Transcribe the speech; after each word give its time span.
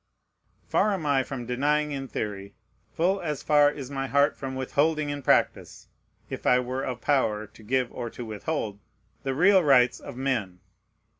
Far 0.67 0.93
am 0.95 1.05
I 1.05 1.21
from 1.21 1.45
denying 1.45 1.91
in 1.91 2.07
theory, 2.07 2.55
full 2.91 3.21
as 3.21 3.43
far 3.43 3.69
is 3.69 3.91
my 3.91 4.07
heart 4.07 4.35
from 4.35 4.55
withholding 4.55 5.11
in 5.11 5.21
practice, 5.21 5.89
(if 6.27 6.47
I 6.47 6.59
were 6.59 6.81
of 6.81 7.01
power 7.01 7.45
to 7.45 7.61
give 7.61 7.93
or 7.93 8.09
to 8.09 8.25
withhold,) 8.25 8.79
the 9.21 9.35
real 9.35 9.63
rights 9.63 9.99
of 9.99 10.17
men. 10.17 10.59